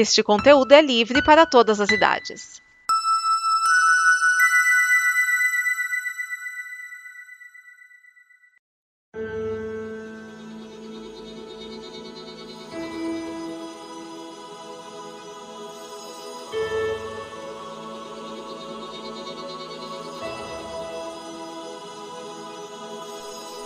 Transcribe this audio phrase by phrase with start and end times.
[0.00, 2.62] Este conteúdo é livre para todas as idades.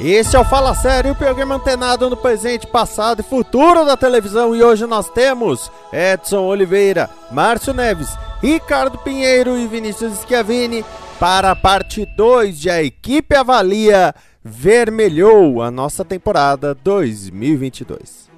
[0.05, 4.53] Esse é o Fala Sério, o programa antenado no presente, passado e futuro da televisão.
[4.53, 8.09] E hoje nós temos Edson Oliveira, Márcio Neves,
[8.41, 10.85] Ricardo Pinheiro e Vinícius Schiavini
[11.21, 14.13] para a parte 2 de A Equipe Avalia
[14.43, 18.32] Vermelhou a nossa temporada 2022.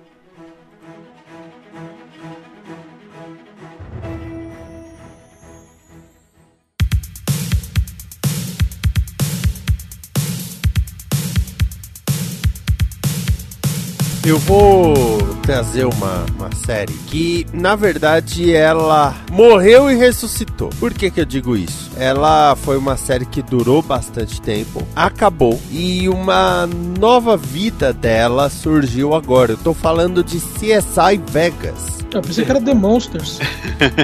[14.26, 20.70] Eu vou trazer uma, uma série que, na verdade, ela morreu e ressuscitou.
[20.80, 21.90] Por que, que eu digo isso?
[21.94, 26.66] Ela foi uma série que durou bastante tempo, acabou e uma
[26.98, 29.52] nova vida dela surgiu agora.
[29.52, 31.98] Eu tô falando de CSI Vegas.
[32.10, 33.40] Eu pensei que era The Monsters.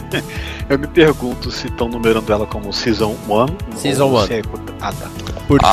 [0.69, 3.17] eu me pergunto se estão numerando ela como Season
[3.73, 3.77] 1.
[3.79, 4.25] Season 1.
[4.25, 4.43] É...
[4.83, 5.30] Ah, tá.
[5.51, 5.67] Porque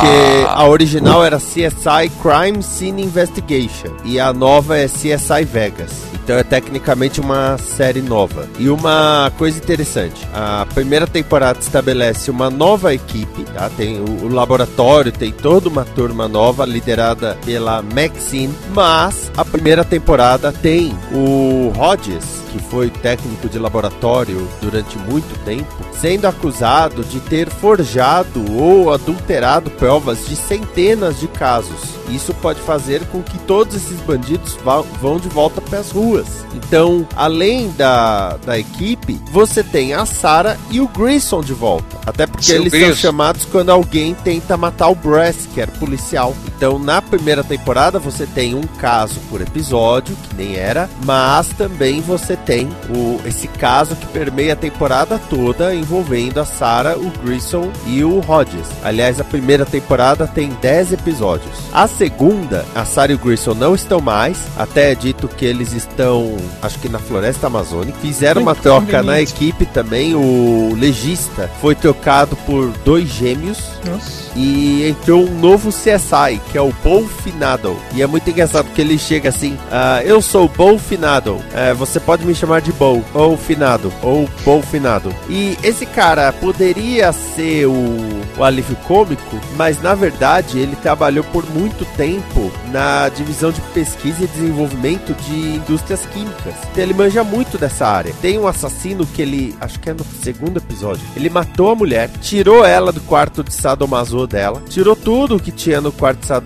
[0.47, 0.63] ah.
[0.63, 6.16] a original era CSI Crime Scene Investigation e a nova é CSI Vegas.
[6.27, 8.49] Então é tecnicamente uma série nova.
[8.59, 13.69] E uma coisa interessante, a primeira temporada estabelece uma nova equipe, tá?
[13.69, 19.85] Tem o, o laboratório, tem toda uma turma nova liderada pela Maxine, mas a primeira
[19.85, 27.19] temporada tem o Hodges que foi técnico de laboratório durante muito tempo, sendo acusado de
[27.19, 31.97] ter forjado ou adulterado provas de centenas de casos.
[32.09, 34.57] Isso pode fazer com que todos esses bandidos
[35.01, 36.16] vão de volta para as ruas.
[36.53, 41.97] Então, além da, da equipe, você tem a Sarah e o Grayson de volta.
[42.05, 42.85] Até porque Seu eles Deus.
[42.87, 46.35] são chamados quando alguém tenta matar o Brass, que era policial.
[46.57, 52.01] Então, na primeira temporada, você tem um caso por episódio, que nem era, mas também
[52.01, 57.71] você tem o, esse caso que permeia a temporada toda envolvendo a Sarah, o Grissom
[57.85, 58.65] e o Hodges.
[58.83, 61.55] Aliás, a primeira temporada tem 10 episódios.
[61.71, 65.73] A segunda, a Sarah e o Grissom não estão mais, até é dito que eles
[65.73, 67.99] estão, acho que na floresta amazônica.
[67.99, 73.59] Fizeram uma troca na equipe também, o legista foi trocado por dois gêmeos.
[73.85, 74.25] Nossa.
[74.35, 77.77] E entrou um novo CSI, que é o Bolfinado.
[77.93, 81.35] E é muito engraçado porque ele chega assim: uh, Eu sou o Bolfinado.
[81.35, 85.13] Uh, você pode me chamar de Bol, ou Finado, ou Bolfinado.
[85.29, 87.97] E esse cara poderia ser o,
[88.37, 94.23] o alívio cômico, mas na verdade ele trabalhou por muito tempo na divisão de pesquisa
[94.23, 96.53] e desenvolvimento de indústrias químicas.
[96.71, 98.13] Então ele manja muito dessa área.
[98.21, 102.09] Tem um assassino que ele, acho que é no segundo episódio, ele matou a mulher,
[102.21, 106.36] tirou ela do quarto de sadomaso dela, tirou tudo que tinha no quarto de sadomaso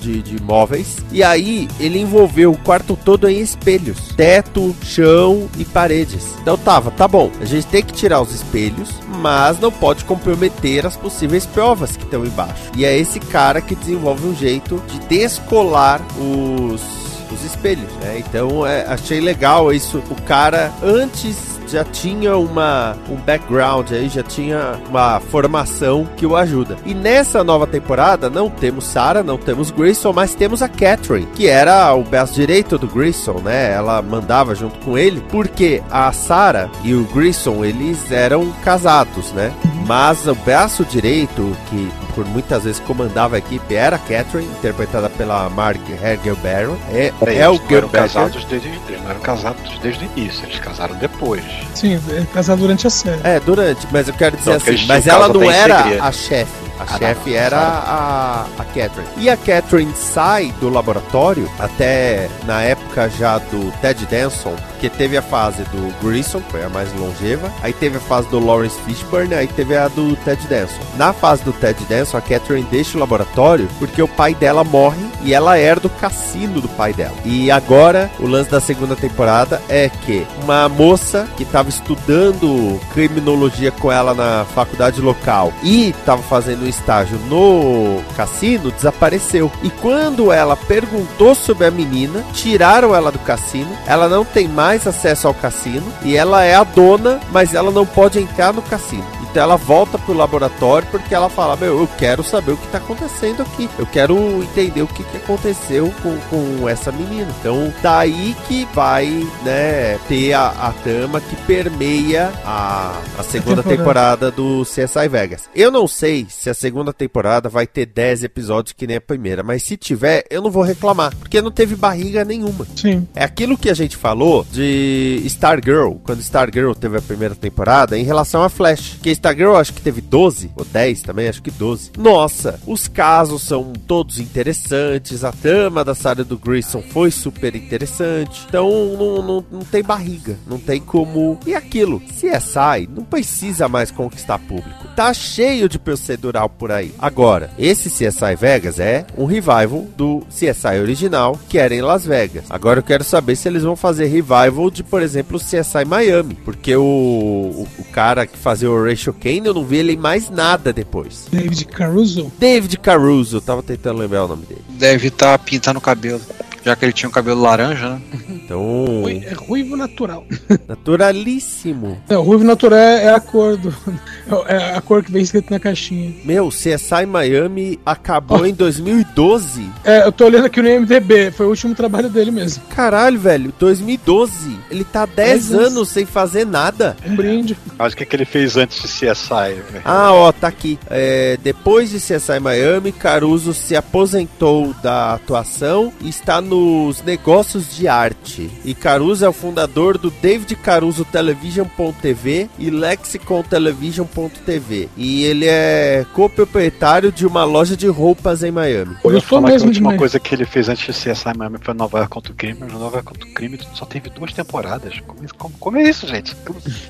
[0.00, 5.64] de, de móveis, e aí ele envolveu o quarto todo em espelhos, teto, chão e
[5.64, 6.26] paredes.
[6.40, 8.90] Então tava, tá bom, a gente tem que tirar os espelhos,
[9.20, 12.70] mas não pode comprometer as possíveis provas que estão embaixo.
[12.76, 18.18] E é esse cara que desenvolve um jeito de descolar os os espelhos, né?
[18.18, 19.98] Então é, achei legal isso.
[20.10, 26.36] O cara antes já tinha uma, um background aí, já tinha uma formação que o
[26.36, 26.76] ajuda.
[26.86, 31.48] E nessa nova temporada não temos Sarah, não temos Grayson, mas temos a Catherine, que
[31.48, 33.72] era o braço direito do Grayson, né?
[33.72, 39.52] Ela mandava junto com ele, porque a Sarah e o Grayson, eles eram casados, né?
[39.84, 45.10] Mas o braço direito, que por muitas vezes comandava a equipe, era a Catherine, interpretada
[45.10, 46.76] pela Mark Hergel Barron.
[46.92, 50.58] É, é, é o Girl casados desde, eles não eram casados desde o início, eles
[50.58, 51.44] casaram depois.
[51.74, 53.20] Sim, é casado durante a série.
[53.24, 56.64] É, durante, mas eu quero dizer não, assim, mas ela não era a chefe.
[56.78, 59.08] A ah, chefe era a, a Catherine.
[59.16, 64.56] E a Catherine sai do laboratório até na época já do Ted Danson,
[64.90, 67.50] que teve a fase do Grissom, foi a mais longeva.
[67.62, 70.80] Aí teve a fase do Lawrence Fishburne, aí teve a do Ted Danson.
[70.96, 75.04] Na fase do Ted Danson, a Catherine deixa o laboratório porque o pai dela morre
[75.22, 77.14] e ela herda o cassino do pai dela.
[77.24, 83.70] E agora, o lance da segunda temporada é que uma moça que estava estudando criminologia
[83.72, 89.50] com ela na faculdade local e estava fazendo no estágio no cassino desapareceu.
[89.62, 93.70] E quando ela perguntou sobre a menina, tiraram ela do cassino.
[93.86, 97.86] Ela não tem mais acesso ao cassino e ela é a dona, mas ela não
[97.86, 99.23] pode entrar no cassino.
[99.38, 103.42] Ela volta pro laboratório porque ela fala: Meu, eu quero saber o que tá acontecendo
[103.42, 103.68] aqui.
[103.78, 107.28] Eu quero entender o que, que aconteceu com, com essa menina.
[107.40, 109.06] Então daí que vai,
[109.42, 114.28] né, ter a, a trama que permeia a, a segunda temporada.
[114.28, 115.48] temporada do CSI Vegas.
[115.54, 119.42] Eu não sei se a segunda temporada vai ter 10 episódios que nem a primeira,
[119.42, 122.66] mas se tiver, eu não vou reclamar, porque não teve barriga nenhuma.
[122.76, 123.06] Sim.
[123.14, 128.04] É aquilo que a gente falou de Stargirl, quando Stargirl teve a primeira temporada, em
[128.04, 128.98] relação a Flash.
[129.02, 131.92] Que Stargirl acho que teve 12, ou 10 também, acho que 12.
[131.96, 138.44] Nossa, os casos são todos interessantes, a trama da Sarah do Grayson foi super interessante.
[138.46, 141.38] Então não, não, não tem barriga, não tem como.
[141.46, 144.88] E aquilo, CSI não precisa mais conquistar público.
[144.94, 146.92] Tá cheio de procedural por aí.
[146.98, 152.44] Agora, esse CSI Vegas é um revival do CSI original, que era em Las Vegas.
[152.50, 156.34] Agora eu quero saber se eles vão fazer revival de, por exemplo, CSI Miami.
[156.44, 159.96] Porque o, o, o cara que fazia o Rachel Kane, eu não vi ele em
[159.96, 161.26] mais nada depois.
[161.30, 162.32] David Caruso?
[162.38, 164.64] David Caruso, tava tentando lembrar o nome dele.
[164.68, 166.20] Deve estar tá pintando o cabelo.
[166.64, 168.00] Já que ele tinha um cabelo laranja, né?
[168.30, 169.04] Então.
[169.06, 170.24] É ruivo natural.
[170.66, 172.00] Naturalíssimo.
[172.08, 173.74] É, o ruivo natural é, é a cor do.
[174.48, 176.14] É a cor que vem escrito na caixinha.
[176.24, 178.46] Meu, CSI Miami acabou oh.
[178.46, 179.68] em 2012.
[179.84, 182.62] É, eu tô olhando aqui no IMDB, foi o último trabalho dele mesmo.
[182.74, 184.58] Caralho, velho, 2012.
[184.70, 186.96] Ele tá 10 anos sem fazer nada.
[187.04, 187.54] Um brinde.
[187.78, 189.62] Mas o que, que ele fez antes de CSI?
[189.84, 190.78] Ah, ó, tá aqui.
[190.88, 197.88] É, depois de CSI Miami, Caruso se aposentou da atuação e está nos negócios de
[197.88, 198.48] arte.
[198.64, 204.88] E Caruso é o fundador do David Caruso Television.tv e Lexicon Television.tv.
[204.96, 208.96] E ele é coproprietário de uma loja de roupas em Miami.
[209.02, 211.58] Eu, eu sou mesmo que a última coisa que ele fez antes de CSI Miami
[211.60, 212.58] foi Nova York contra o crime.
[212.60, 215.00] Mas Nova York contra o crime só teve duas temporadas.
[215.00, 216.36] Como, como, como é isso, gente?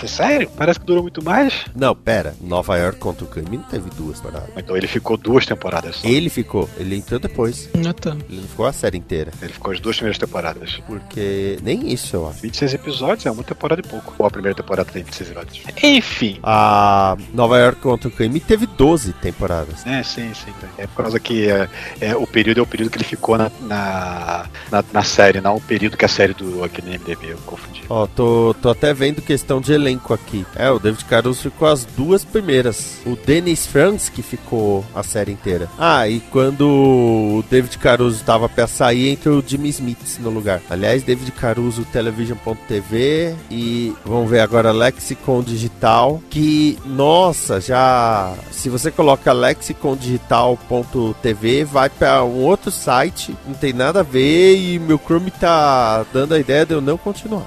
[0.03, 0.51] É sério?
[0.57, 1.65] Parece que durou muito mais.
[1.75, 2.35] Não, pera.
[2.41, 4.51] Nova York contra o crime não teve duas temporadas.
[4.57, 6.09] Então ele ficou duas temporadas só.
[6.09, 6.69] Ele ficou.
[6.77, 7.71] Ele entrou depois.
[7.87, 8.17] Ah, tá.
[8.29, 9.33] Ele não ficou a série inteira.
[9.41, 10.81] Ele ficou as duas primeiras temporadas.
[10.87, 12.41] Porque nem isso, eu acho.
[12.41, 14.15] 26 episódios é uma temporada e pouco.
[14.19, 15.65] Ou a primeira temporada tem 26 episódios.
[15.83, 16.39] Enfim.
[16.43, 19.87] A Nova York contra o crime teve 12 temporadas.
[19.87, 20.53] É, sim, sim.
[20.79, 21.69] É por causa que é,
[22.01, 25.57] é, o período é o período que ele ficou na, na, na, na série, não
[25.57, 27.83] o período que a série do aqui no MDB, eu confundi.
[27.89, 30.45] Ó, tô, tô até vendo questão de elenco aqui.
[30.57, 32.99] É, o David Caruso ficou as duas primeiras.
[33.07, 35.69] O Dennis Franz que ficou a série inteira.
[35.79, 40.61] Ah, e quando o David Caruso tava pra sair, entrou o Jimmy Smith no lugar.
[40.71, 48.33] Aliás, David Caruso, Television.tv e vamos ver agora Lexicon Digital, que, nossa, já...
[48.51, 54.79] Se você coloca lexicondigital.tv, vai para um outro site, não tem nada a ver e
[54.79, 57.47] meu Chrome tá dando a ideia de eu não continuar.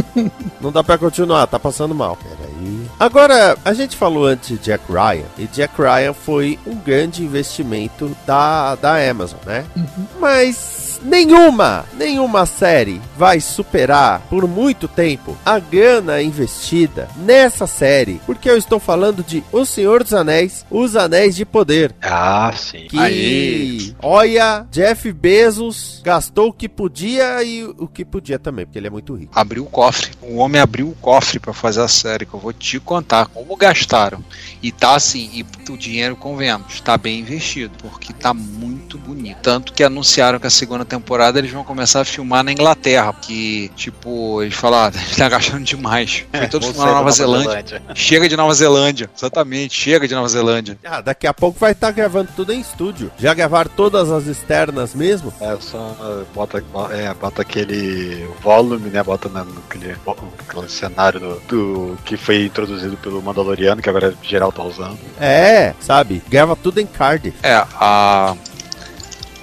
[0.60, 2.16] não dá para continuar, tá passando mal.
[2.16, 2.84] Peraí.
[2.98, 8.14] Agora, a gente falou antes de Jack Ryan, e Jack Ryan foi um grande investimento
[8.26, 9.64] da, da Amazon, né?
[9.76, 10.06] Uhum.
[10.20, 18.48] Mas nenhuma, nenhuma série vai superar por muito tempo a grana investida nessa série, porque
[18.48, 21.94] eu estou falando de O Senhor dos Anéis, Os Anéis de Poder.
[22.02, 22.86] Ah, sim.
[22.88, 23.94] Que, Aí.
[24.02, 28.90] olha, Jeff Bezos gastou o que podia e o que podia também, porque ele é
[28.90, 29.32] muito rico.
[29.34, 30.10] Abriu o cofre.
[30.22, 33.56] O homem abriu o cofre para fazer a série, que eu vou te contar como
[33.56, 34.24] gastaram.
[34.62, 39.38] E tá assim, e o dinheiro, convenhamos, tá bem investido, porque tá muito bonito.
[39.42, 43.70] Tanto que anunciaram que a segunda temporada eles vão começar a filmar na Inglaterra, porque,
[43.74, 46.24] tipo, eles falaram, ah, eles estão gastando demais.
[46.30, 47.50] Foi todo filmar na Nova, Nova Zelândia.
[47.50, 47.82] Zelândia.
[47.94, 50.78] Chega de Nova Zelândia, exatamente, chega de Nova Zelândia.
[50.84, 53.10] Ah, daqui a pouco vai estar tá gravando tudo em estúdio.
[53.18, 55.32] Já gravaram todas as externas mesmo?
[55.40, 62.16] É, só bota, é, bota aquele volume, né, bota naquele, naquele cenário do, do, que
[62.16, 64.98] foi introduzido pelo Mandaloriano, que agora geral tá usando.
[65.20, 67.32] É, sabe, grava tudo em card.
[67.42, 68.36] É, a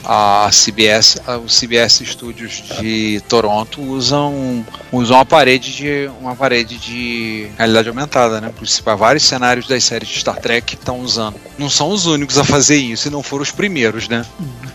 [0.04, 7.48] a CBS, os CBS Studios de Toronto usam usam uma parede de uma parede de
[7.58, 8.52] realidade aumentada, né?
[8.84, 11.36] Para vários cenários das séries de Star Trek estão usando.
[11.58, 14.26] Não são os únicos a fazer isso, e não foram os primeiros, né?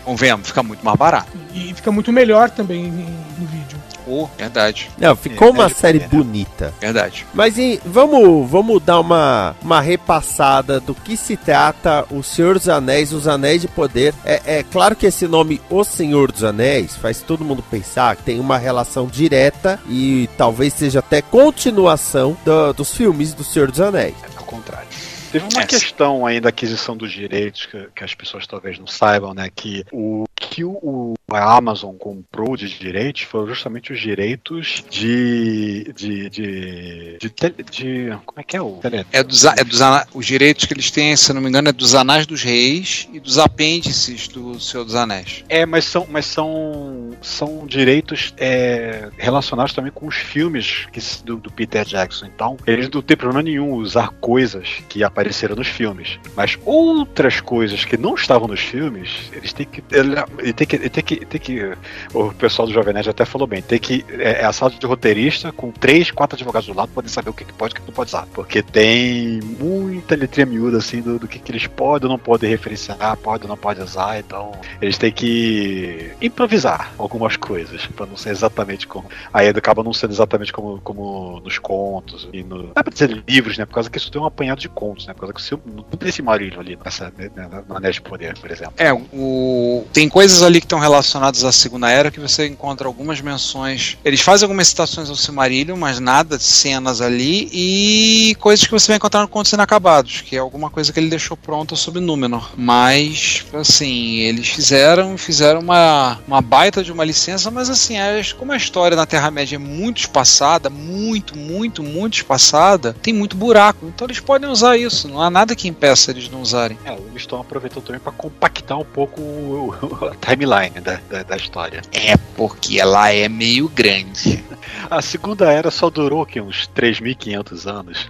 [0.03, 1.31] Convenhamos, fica muito mais barato.
[1.53, 3.66] E fica muito melhor também no vídeo.
[4.07, 4.89] Oh, verdade.
[4.97, 6.73] Não, ficou uma série bonita.
[6.79, 7.25] Verdade.
[7.33, 12.69] Mas em, vamos, vamos dar uma, uma repassada do que se trata O Senhor dos
[12.69, 14.13] Anéis, Os Anéis de Poder.
[14.23, 18.23] É, é claro que esse nome O Senhor dos Anéis faz todo mundo pensar que
[18.23, 23.81] tem uma relação direta e talvez seja até continuação do, dos filmes do Senhor dos
[23.81, 24.15] Anéis.
[24.23, 24.87] É ao contrário.
[25.31, 29.33] Teve uma questão aí da aquisição dos direitos que, que, as pessoas talvez não saibam,
[29.33, 29.49] né?
[29.53, 35.91] Que o que o, a Amazon comprou de direitos foram justamente os direitos de.
[35.95, 36.29] de.
[36.29, 37.17] de.
[37.19, 38.79] de, tele- de- como é que é o.
[39.11, 39.79] É dos, a- é dos
[40.13, 43.19] os direitos que eles têm, se não me engano, é dos Anais dos Reis e
[43.19, 45.43] dos apêndices do Senhor dos Anéis.
[45.49, 51.37] É, mas são, mas são, são direitos é, relacionados também com os filmes que do,
[51.37, 52.25] do Peter Jackson.
[52.25, 56.19] Então, eles não têm problema nenhum usar coisas que apareceram nos filmes.
[56.35, 59.83] Mas outras coisas que não estavam nos filmes, eles têm que.
[59.91, 60.75] Ele, ele tem que.
[60.75, 61.73] Ele tem que, tem que
[62.13, 64.05] o pessoal do Jovem Nerd até falou bem, tem que.
[64.11, 67.43] É, é sala de roteirista com três, quatro advogados do lado poder saber o que,
[67.43, 68.27] que pode e o que não pode usar.
[68.33, 72.49] Porque tem muita letrinha miúda assim do, do que, que eles podem ou não podem
[72.49, 74.19] referenciar, pode ou não pode usar.
[74.19, 79.09] Então, eles têm que improvisar algumas coisas para não ser exatamente como.
[79.33, 82.63] Aí acaba não sendo exatamente como, como nos contos e no.
[82.63, 83.65] Não pra dizer livros, né?
[83.65, 85.13] Por causa que isso tem um apanhado de contos, né?
[85.17, 87.29] Causa que se- não tem esse marilho ali nessa, né,
[87.67, 88.73] no Anéis de Poder, por exemplo.
[88.77, 93.19] É, o, tem coisas ali que estão relacionadas à Segunda Era que você encontra algumas
[93.21, 93.97] menções.
[94.03, 97.49] Eles fazem algumas citações ao Silmarillion, mas nada de cenas ali.
[97.51, 101.09] E coisas que você vai encontrar no Contos Inacabados, que é alguma coisa que ele
[101.09, 102.51] deixou pronta sobre Númenor.
[102.57, 108.51] Mas, assim, eles fizeram fizeram uma, uma baita de uma licença, mas assim, as- como
[108.51, 113.87] a história na Terra-média é muito espaçada, muito, muito, muito espaçada, tem muito buraco.
[113.87, 114.96] Então eles podem usar isso.
[115.05, 116.77] Não há nada que impeça eles não usarem.
[116.85, 121.23] É, eles estão aproveitando também para compactar um pouco o- o- a timeline da, da,
[121.23, 121.81] da história.
[121.91, 124.43] É porque ela é meio grande.
[124.89, 128.07] A Segunda Era só durou aqui, uns 3.500 anos.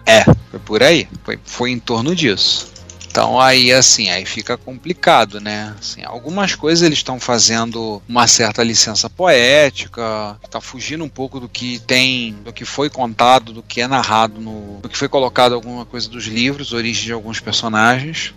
[0.52, 1.08] Foi por aí.
[1.24, 2.72] Foi, foi em torno disso.
[3.18, 5.74] Então aí assim, aí fica complicado, né?
[5.80, 11.50] Assim, algumas coisas eles estão fazendo uma certa licença poética, está fugindo um pouco do
[11.50, 15.56] que tem, do que foi contado, do que é narrado no, do que foi colocado
[15.56, 18.36] alguma coisa dos livros, origem de alguns personagens.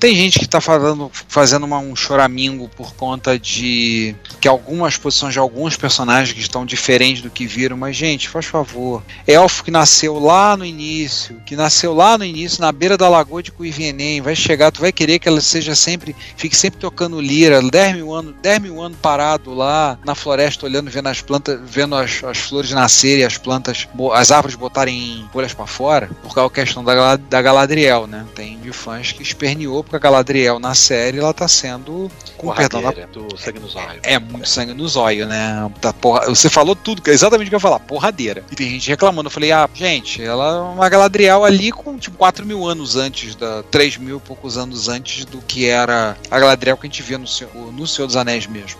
[0.00, 5.34] Tem gente que está fazendo, fazendo uma- um choramingo por conta de que algumas posições
[5.34, 9.02] de alguns personagens que estão diferentes do que viram, mas gente, faz favor.
[9.26, 13.42] Elfo que nasceu lá no início, que nasceu lá no início, na beira da lagoa
[13.42, 17.60] de Cuivienem, vai chegar, tu vai querer que ela seja sempre, fique sempre tocando lira,
[17.60, 21.94] 10 mil anos, 10 mil anos parado lá na floresta, olhando, vendo as plantas, vendo
[21.94, 26.54] as, as flores nascerem, as plantas, as árvores botarem folhas para fora, por causa da
[26.54, 28.24] questão da, da Galadriel, né?
[28.34, 32.80] Tem de fãs que esperneou porque a Galadriel na série ela tá sendo, com perdão
[32.80, 34.00] Porradeira, do sangue nos olhos.
[34.04, 35.68] é muito sangue no zóio, né?
[36.00, 38.44] Porra, você falou tudo, é exatamente o que eu ia falar, porradeira.
[38.52, 39.26] E tem gente reclamando.
[39.26, 43.34] Eu falei, ah, gente, ela é uma Galadriel ali com tipo 4 mil anos antes,
[43.34, 47.02] da 3 mil e poucos anos antes do que era a Galadriel que a gente
[47.02, 47.26] via no
[47.72, 48.78] no Senhor dos Anéis mesmo.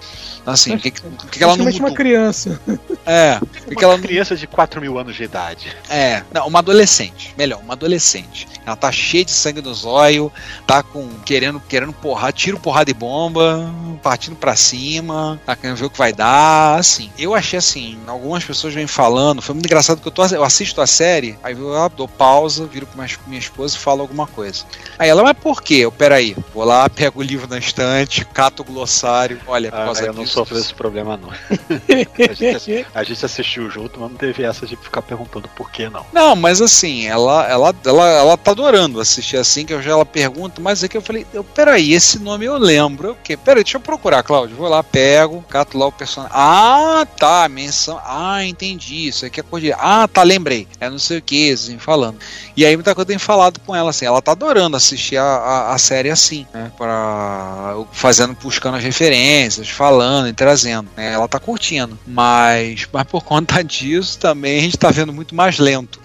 [0.52, 1.11] Assim, por que, que- ela
[1.57, 1.97] não Praticamente uma mudou?
[1.97, 2.61] criança.
[3.07, 5.75] É, que Uma que ela não criança de 4 mil anos de idade.
[5.88, 8.47] é, não, uma adolescente, melhor, uma adolescente.
[8.66, 10.30] Ela tá cheia de sangue no zóio,
[10.66, 15.87] tá com querendo querendo porrar, tiro porrada de bomba, partindo pra cima, tá querendo ver
[15.87, 17.11] o que vai dar, assim.
[17.19, 20.80] Eu achei assim, algumas pessoas vêm falando, foi muito engraçado que eu, tô, eu assisto
[20.80, 24.26] a série, aí eu ah, dou pausa, viro pra minha, minha esposa e falo alguma
[24.26, 24.64] coisa.
[24.99, 25.76] Aí ela, mas por quê?
[25.76, 29.85] Eu, peraí, vou lá, pego o livro na estante, cato o glossário, olha, por Ah,
[29.87, 30.54] causa eu não disso, disso.
[30.54, 31.30] desse problema, não.
[32.30, 35.88] a, gente, a gente assistiu junto, mas não teve essa de ficar perguntando por que
[35.88, 36.04] não.
[36.12, 40.06] Não, mas assim, ela, ela, ela, ela tá adorando assistir assim, que eu já ela
[40.06, 43.09] pergunta, mas aqui eu falei, eu, peraí, esse nome eu lembro.
[43.09, 43.37] Eu, quê?
[43.37, 44.56] Peraí, deixa eu procurar, Cláudio.
[44.56, 46.35] Vou lá, pego, cato lá o personagem.
[46.37, 48.00] Ah, tá, menção.
[48.04, 49.09] Ah, entendi.
[49.09, 49.73] Isso aqui é coisa de.
[49.73, 50.66] Ah, tá, lembrei.
[50.78, 52.18] É não sei o que, assim, falando.
[52.56, 55.23] E aí muita coisa eu tenho falado com ela, assim, ela tá adorando assistir a,
[55.23, 56.70] a, a série assim, né?
[56.76, 60.89] Pra, fazendo, buscando as referências, falando e trazendo.
[60.97, 61.99] Né, ela tá curtindo.
[62.07, 66.00] Mas, mas por conta disso também a gente tá vendo muito mais lento.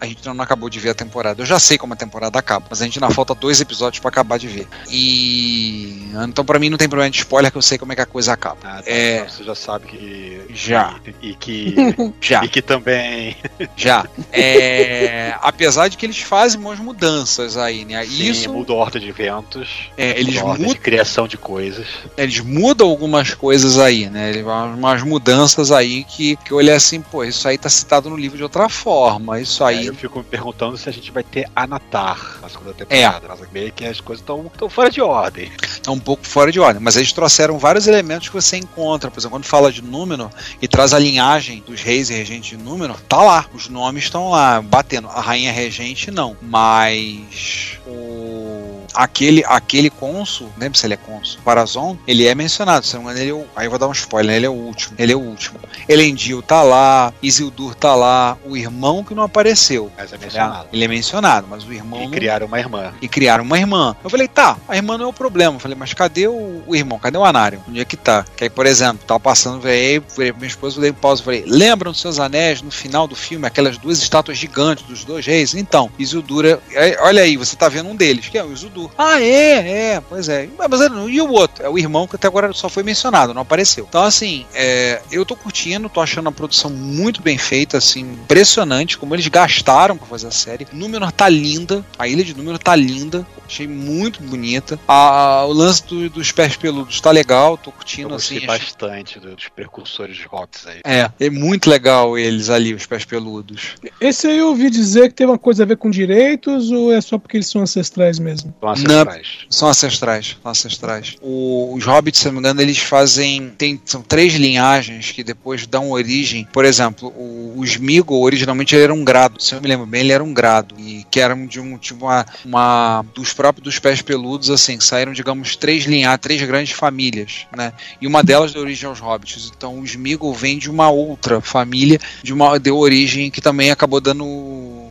[0.00, 1.42] A gente não acabou de ver a temporada.
[1.42, 4.08] Eu já sei como a temporada acaba, mas a gente ainda falta dois episódios pra
[4.08, 4.66] acabar de ver.
[4.90, 6.08] E.
[6.28, 8.06] Então pra mim não tem problema de spoiler que eu sei como é que a
[8.06, 8.56] coisa acaba.
[8.64, 9.16] Ah, tá, É.
[9.18, 10.40] então Você já sabe que.
[10.50, 10.96] Já.
[11.22, 11.74] E, e que.
[12.20, 12.44] Já.
[12.44, 13.36] e que também.
[13.76, 14.06] Já.
[14.32, 18.04] É, apesar de que eles fazem umas mudanças aí, né?
[18.04, 18.52] Sim, Isso.
[18.52, 19.90] muda a ordem de eventos.
[19.96, 21.86] É, eles, mudam, de criação de coisas.
[22.16, 24.30] eles mudam algumas coisas aí, né?
[24.30, 28.16] Eles- Umas mudanças aí que, que eu olhei assim, pô, isso aí tá citado no
[28.16, 29.40] livro de outra forma.
[29.40, 29.86] Isso Aí aí.
[29.86, 33.26] eu fico me perguntando se a gente vai ter Anatar na segunda temporada.
[33.28, 35.50] Mas meio que as coisas estão fora de ordem.
[35.86, 39.10] é um pouco fora de ordem, mas eles trouxeram vários elementos que você encontra.
[39.10, 40.30] Por exemplo, quando fala de Númenor
[40.60, 44.30] e traz a linhagem dos reis e regentes de Númenor, tá lá, os nomes estão
[44.30, 45.08] lá, batendo.
[45.08, 51.40] A rainha regente não, mas o aquele, aquele cônsul, não lembro se ele é cônsul,
[51.44, 54.36] Parazon, ele é mencionado, se não ele é o, aí eu vou dar um spoiler,
[54.36, 55.58] ele é o último, ele é o último.
[55.88, 59.90] Elendil tá lá, Isildur tá lá, o irmão que não apareceu.
[59.96, 60.68] Mas é mencionado.
[60.72, 62.92] Ele é mencionado, mas o irmão E não- criaram uma irmã.
[63.02, 63.94] e criaram uma irmã.
[64.02, 65.56] Eu falei, tá, a irmã não é o problema.
[65.56, 66.98] Eu falei, mas cadê o, o irmão?
[66.98, 67.62] Cadê o Anário?
[67.68, 68.24] Onde é que tá?
[68.36, 71.24] Que aí, por exemplo, tava passando, veio, veio pra minha esposa, eu dei pausa e
[71.24, 75.26] falei, lembram dos seus anéis no final do filme, aquelas duas estátuas gigantes dos dois
[75.26, 75.54] reis?
[75.54, 78.83] Então, Isildur, é- é- olha aí, você tá vendo um deles, que é o Isildur.
[78.96, 80.48] Ah, é, é, pois é.
[80.58, 81.64] Mas e o outro?
[81.64, 83.86] É o irmão que até agora só foi mencionado, não apareceu.
[83.88, 88.98] Então, assim, é, eu tô curtindo, tô achando a produção muito bem feita, assim, impressionante
[88.98, 90.66] como eles gastaram pra fazer a série.
[90.72, 94.78] Númenor tá linda, a ilha de Númenor tá linda, achei muito bonita.
[94.88, 98.46] A- o lance do- dos pés peludos tá legal, tô Eu curtindo, gostei assim.
[98.46, 100.80] achei- bastante dos precursores de Hobbits aí.
[100.84, 103.74] É, é muito legal eles ali, os pés peludos.
[104.00, 107.00] Esse aí eu ouvi dizer que tem uma coisa a ver com direitos ou é
[107.00, 108.54] só porque eles são ancestrais mesmo?
[108.60, 109.28] São ancestrais.
[109.50, 111.16] São ancestrais, são ancestrais.
[111.20, 113.52] O- os hobbits, se não me engano, eles fazem.
[113.56, 116.46] Tem, são três linhagens que depois dão origem.
[116.52, 119.42] Por exemplo, o, o Smeagol originalmente ele era um grado.
[119.42, 120.74] Se eu me lembro bem, ele era um grado.
[120.78, 125.12] E que era de um tipo uma, uma dos próprios dos pés peludos, assim, saíram,
[125.12, 127.72] digamos, três linhas, três grandes famílias, né?
[128.00, 129.50] E uma delas deu origem aos hobbits.
[129.56, 134.00] Então o Smeagol vem de uma outra família, de uma deu origem que também acabou
[134.00, 134.24] dando,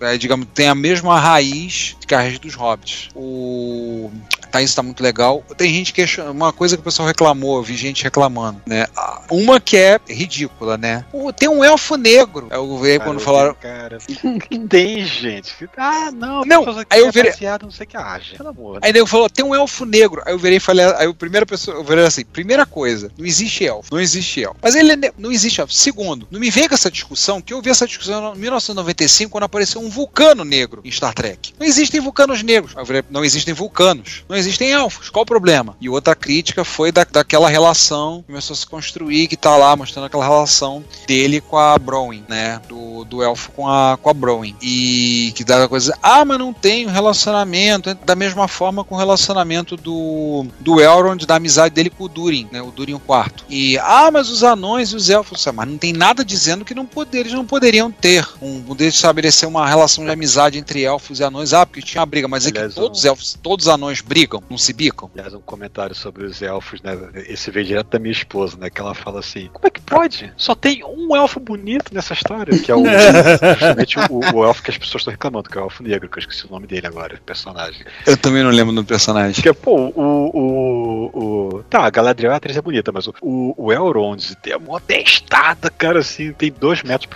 [0.01, 3.09] é, digamos, tem a mesma raiz que a raiz dos hobbits.
[3.15, 4.11] O
[4.53, 5.43] tá, isso tá muito legal.
[5.57, 8.85] Tem gente que uma coisa que o pessoal reclamou, eu vi gente reclamando, né?
[8.95, 11.03] Ah, Uma que é ridícula, né?
[11.35, 12.47] Tem um elfo negro.
[12.51, 13.55] Eu vi quando eu falaram.
[13.55, 13.97] Cara,
[14.69, 15.53] tem, gente.
[15.75, 16.43] Ah, não.
[16.45, 18.35] Não, pessoas aqui aí eu virei- não sei o que acha.
[18.37, 18.79] Pelo amor.
[18.81, 20.21] Aí ele falou, tem um elfo negro.
[20.25, 23.25] Aí eu virei e falei, aí a primeira pessoa, eu virei assim, primeira coisa, não
[23.25, 24.57] existe elfo, não existe elfo.
[24.61, 25.73] Mas ele é não existe elfo.
[25.73, 29.43] Segundo, não me venha com essa discussão, que eu vi essa discussão em 1995, quando
[29.45, 31.53] apareceu um vulcano negro em Star Trek.
[31.59, 32.73] Não existem vulcanos negros.
[32.75, 34.23] Aí eu virei, não existem vulcanos.
[34.29, 35.09] Não existem elfos.
[35.09, 35.75] Qual o problema?
[35.79, 39.75] E outra crítica foi da, daquela relação que começou a se construir, que tá lá
[39.75, 42.61] mostrando aquela relação dele com a Browning, né?
[42.67, 44.55] Do, do elfo com a, com a Browning.
[44.61, 48.95] E que dá a coisa, ah, mas não tem um relacionamento, da mesma forma com
[48.95, 52.61] o relacionamento do, do Elrond, da amizade dele com o Durin, né?
[52.61, 53.43] O Durin IV.
[53.49, 56.85] E, ah, mas os anões e os elfos, mas não tem nada dizendo que não
[56.85, 61.23] poder, eles não poderiam ter um, poder estabelecer uma relação de amizade entre elfos e
[61.23, 61.53] anões.
[61.53, 64.01] Ah, porque tinha uma briga, mas é Aliás, que todos os elfos, todos os anões
[64.01, 65.09] brigam, não se bicam.
[65.13, 66.97] Aliás, um comentário sobre os elfos, né?
[67.27, 68.69] Esse veio direto da minha esposa, né?
[68.69, 70.31] Que ela fala assim: Como é que pode?
[70.37, 72.83] Só tem um elfo bonito nessa história, que é o,
[73.59, 76.17] justamente o, o elfo que as pessoas estão reclamando, que é o elfo negro, que
[76.17, 77.83] eu esqueci o nome dele agora, o personagem.
[78.05, 79.41] Eu também não lembro do personagem.
[79.41, 80.31] Que é, pô, o.
[80.33, 84.79] o, o tá, a Galadriel a atriz é bonita, mas o, o, Elrond tem uma
[84.79, 87.07] testada, cara, assim, tem dois metros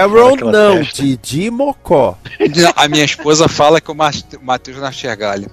[0.00, 1.02] Aaron daquela não, testa.
[1.02, 2.18] Didi Mocó.
[2.76, 5.48] A minha esposa fala que o Matheus Nastergalli.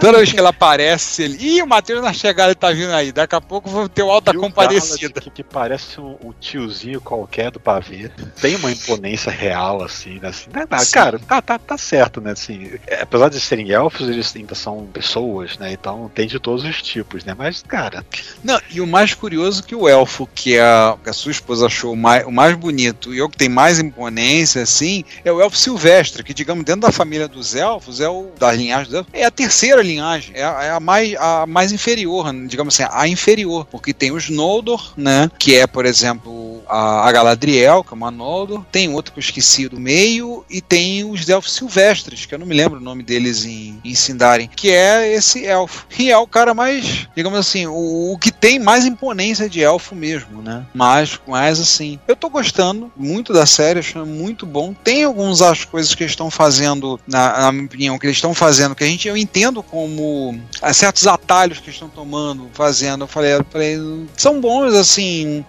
[0.00, 1.36] Toda vez que ela aparece, ele.
[1.40, 3.12] Ih, o Matheus Nastergalli tá vindo aí.
[3.12, 5.08] Daqui a pouco vou ter o alta E o comparecida.
[5.14, 8.10] Dallas, Que, que parece um, um tiozinho qualquer do pavê.
[8.40, 10.28] Tem uma imponência real, assim, né?
[10.28, 10.66] Assim, né?
[10.70, 10.92] Ah, Sim.
[10.92, 12.32] cara, tá, tá, tá certo, né?
[12.32, 15.72] Assim, é, apesar de serem elfos, eles ainda são pessoas, né?
[15.72, 17.34] Então tem de todos os tipos, né?
[17.36, 18.04] Mas, cara,
[18.42, 21.66] Não, e o mais curioso é que o elfo que a, que a sua esposa
[21.66, 25.40] achou o mais, o mais bonito e o que tem mais imponência, assim, é o
[25.40, 29.12] elfo silvestre, que, digamos, dentro da família dos elfos, é o das linhagens dos elfos,
[29.14, 33.66] é terceira linhagem, é a, é a mais, a mais inferior, digamos assim, a inferior,
[33.70, 38.10] porque tem os Noldor, né, que é, por exemplo, a, a Galadriel, que é uma
[38.10, 42.38] Noldor, tem outro que eu esqueci do meio, e tem os elfos silvestres, que eu
[42.38, 45.86] não me lembro o nome deles em, em Sindarin, que é esse elfo.
[45.98, 49.94] E é o cara mais, digamos assim, o, o que tem mais imponência de elfo
[49.94, 50.64] mesmo, né?
[50.74, 54.74] Mas, mas assim, eu tô gostando muito da série, achando muito bom.
[54.84, 58.34] Tem algumas as coisas que eles estão fazendo, na, na minha opinião, que eles estão
[58.34, 63.04] fazendo, que a gente eu entendo como ah, certos atalhos que estão tomando, fazendo.
[63.04, 63.76] Eu falei, eu falei,
[64.16, 65.44] são bons, assim,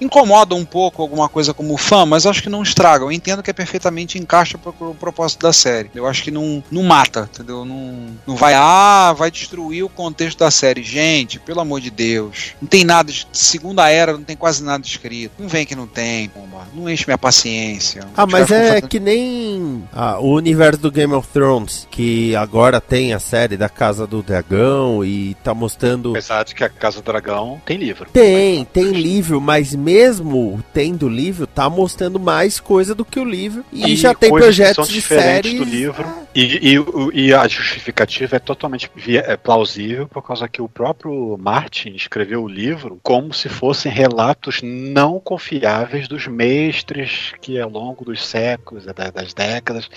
[0.00, 3.08] incomodam um pouco alguma coisa como fã, mas acho que não estragam.
[3.08, 5.90] Eu entendo que é perfeitamente encaixa para o propósito da série.
[5.94, 7.64] Eu acho que não, não mata, entendeu?
[7.64, 10.82] Não, não vai, ah, vai destruir o contexto da série.
[10.82, 12.54] Gente, pelo amor de Deus.
[12.60, 15.32] Não tem nada de segunda era, não tem quase nada escrito.
[15.38, 16.66] Não vem que não tem, pomba.
[16.74, 18.06] Não enche minha paciência.
[18.16, 22.80] Ah, mas é fazendo- que nem ah, o universo do Game of Thrones, que agora
[22.80, 26.10] tem a série da Casa do Dragão e tá mostrando.
[26.10, 28.08] apesar de que a Casa do Dragão tem livro.
[28.12, 33.24] Tem, tem livro, mas mesmo tendo o livro, tá mostrando mais coisa do que o
[33.24, 33.64] livro.
[33.72, 35.58] E, E já tem projetos de diferentes séries.
[35.58, 36.04] do livro.
[36.34, 41.36] E, e, o- e a justificativa é totalmente é plausível, por causa que o próprio
[41.38, 48.04] Martin escreveu o livro como se fossem relatos não confiáveis dos mestres que, ao longo
[48.04, 49.88] dos séculos, da- das décadas,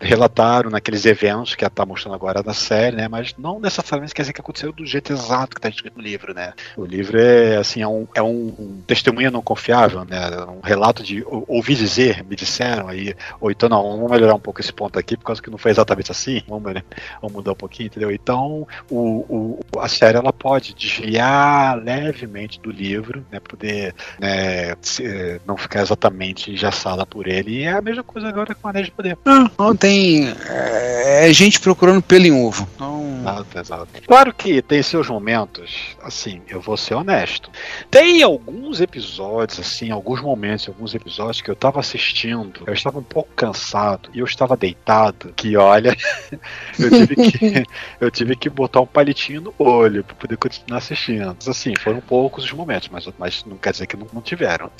[0.00, 3.08] relataram naqueles eventos que está mostrando agora na série, né?
[3.08, 6.32] Mas não necessariamente quer dizer que aconteceu do jeito exato que está escrito no livro,
[6.32, 6.52] né?
[6.76, 10.20] O livro é assim, é um, é um, um testemunha não confiável, né?
[10.46, 14.40] Um relato de ou- ouvi dizer, me disseram aí, ou então não, vamos melhorar um
[14.40, 16.82] pouco esse ponto aqui, por causa que não foi exatamente assim, vamos, né?
[17.20, 18.10] vamos mudar um pouquinho, entendeu?
[18.12, 23.40] Então, o, o, a série ela pode desviar levemente do livro, né?
[23.40, 27.58] Poder né, se- não ficar exatamente engessada por ele.
[27.58, 29.16] E é a mesma coisa agora com o Anéis de Poder.
[29.58, 30.28] Não tem.
[30.48, 32.68] É, é gente procurando pelo em ovo.
[32.74, 33.88] Então, Exato, exato.
[34.06, 37.48] Claro que tem seus momentos, assim, eu vou ser honesto.
[37.88, 39.21] Tem alguns episódios,
[39.60, 44.18] assim, alguns momentos, alguns episódios que eu tava assistindo, eu estava um pouco cansado e
[44.18, 45.96] eu estava deitado, que olha,
[46.78, 47.66] eu tive que,
[48.00, 51.36] eu tive que botar um palitinho no olho para poder continuar assistindo.
[51.46, 54.70] Assim, foram poucos os momentos, mas, mas não quer dizer que não, não tiveram.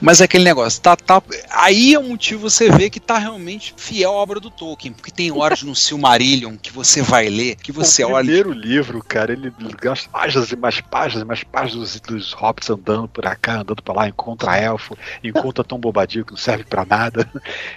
[0.00, 3.74] Mas é aquele negócio, tá, tá, aí é o motivo você vê que tá realmente
[3.76, 7.72] fiel à obra do Tolkien, porque tem horas no Silmarillion que você vai ler, que
[7.72, 8.24] você o olha.
[8.24, 12.70] primeiro livro, cara, ele gasta páginas e mais páginas e mais páginas dos, dos hobbits
[12.70, 16.84] andando por cá, andando pra lá, encontra elfo, encontra tão bobadinho que não serve pra
[16.84, 17.28] nada.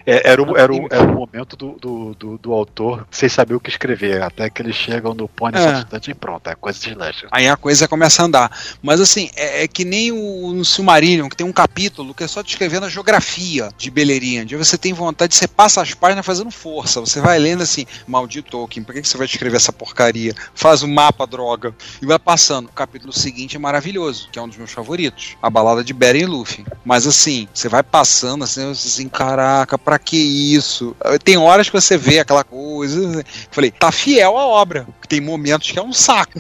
[0.06, 3.56] É, era, o, era, o, era o momento do, do, do, do autor sem saber
[3.56, 6.10] o que escrever, até que eles chegam no pônei É.
[6.10, 7.28] e pronto, é coisa de lancha.
[7.32, 8.52] Aí a coisa começa a andar.
[8.82, 12.28] Mas assim, é, é que nem o no Silmarillion, que tem um capítulo que é
[12.28, 14.48] só descrevendo a geografia de Beleriand.
[14.52, 17.00] Aí você tem vontade, você passa as páginas fazendo força.
[17.00, 20.34] Você vai lendo assim, maldito Tolkien, por que, que você vai descrever essa porcaria?
[20.54, 21.74] Faz o mapa, droga.
[22.02, 22.68] E vai passando.
[22.68, 25.38] O capítulo seguinte é maravilhoso, que é um dos meus favoritos.
[25.42, 26.66] A balada de Beren e Luffy.
[26.84, 30.96] Mas assim, você vai passando assim, você assim, caraca, pra que isso?
[31.24, 33.24] Tem horas que você vê aquela coisa.
[33.52, 34.88] Falei, tá fiel à obra.
[35.08, 36.40] Tem momentos que é um saco.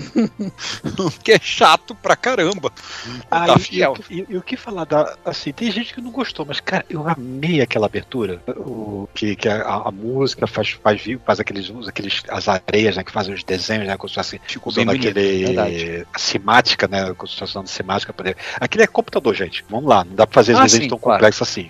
[1.21, 2.71] que é chato pra caramba.
[3.30, 3.95] Ah, tá e- fiel.
[4.10, 5.15] E, e o que falar da.
[5.24, 8.41] Assim, tem gente que não gostou, mas, cara, eu amei aquela abertura.
[8.58, 12.24] O, que que a, a música faz, faz, faz aqueles, aqueles.
[12.30, 13.04] as areias, né?
[13.04, 13.95] Que fazem os desenhos, né?
[13.95, 15.45] Como se fosse Ficou bem usando bonito, aquele.
[15.45, 16.08] verdade.
[16.12, 17.13] A simática, né?
[17.13, 18.15] Como se fosse usando simática.
[18.60, 19.51] Aquilo é computador, gente.
[19.70, 21.18] Vamos lá, não dá pra fazer Ah, desenhos sim, tão claro.
[21.20, 21.70] complexos assim.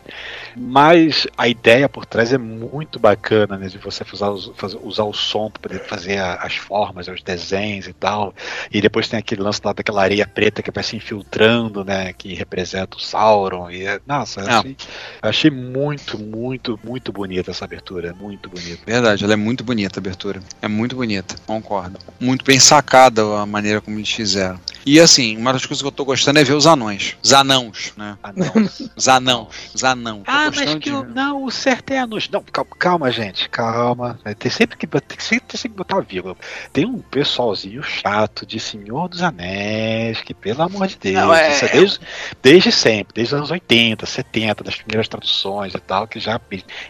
[0.55, 3.67] Mas a ideia por trás é muito bacana, né?
[3.67, 8.33] De você usar, usar o som para poder fazer as formas, os desenhos e tal.
[8.71, 12.13] E depois tem aquele lance lá daquela areia preta que vai se infiltrando, né?
[12.13, 13.69] Que representa o Sauron.
[13.69, 14.59] E é- nossa, eu Ah.
[14.59, 14.77] achei,
[15.23, 18.13] eu achei muito, muito, muito bonita essa abertura.
[18.13, 18.81] Muito bonita.
[18.85, 20.41] Verdade, ela é muito bonita a abertura.
[20.61, 21.97] É muito bonita, concordo.
[22.19, 24.59] Muito bem sacada a maneira como eles fizeram.
[24.85, 27.15] E assim, uma das coisas que eu tô gostando é ver os anões.
[27.23, 28.17] Os anãos, né?
[28.23, 28.51] Ah, não.
[28.95, 29.71] Os anãos.
[29.73, 30.23] Os anãos.
[30.27, 32.05] Ah, mas que de- o, não, o certo é.
[32.05, 34.19] Não, calma, calma, gente, calma.
[34.37, 36.35] Tem sempre que, tem sempre, tem sempre que botar a vírgula.
[36.73, 41.51] Tem um pessoalzinho chato de Senhor dos Anéis, que pelo amor de Deus, Não, é-
[41.55, 41.99] isso é desde,
[42.41, 46.39] desde sempre, desde os anos 80, 70, das primeiras traduções e tal, que já,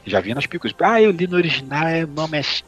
[0.06, 0.74] já vinha nas picos.
[0.82, 2.63] Ah, eu li no original, é, o nome é, X,